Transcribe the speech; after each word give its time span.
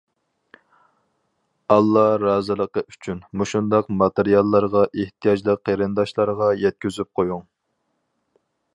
ئاللا 1.75 2.05
رازىلىقى 2.23 2.83
ئۈچۈن، 2.93 3.21
مۇشۇنداق 3.41 3.93
ماتېرىياللارغا 4.01 4.85
ئېھتىياجلىق 4.89 5.63
قېرىنداشلارغا 5.71 6.53
يەتكۈزۈپ 6.67 7.13
قويۇڭ. 7.21 7.49